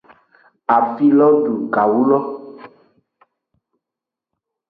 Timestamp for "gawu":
1.73-2.01